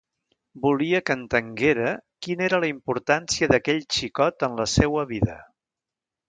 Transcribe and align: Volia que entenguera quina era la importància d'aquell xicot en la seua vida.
Volia 0.61 1.01
que 1.09 1.15
entenguera 1.17 1.91
quina 2.27 2.45
era 2.47 2.61
la 2.63 2.71
importància 2.71 3.51
d'aquell 3.53 3.83
xicot 3.99 4.49
en 4.49 4.57
la 4.63 4.67
seua 4.73 5.05
vida. 5.15 5.39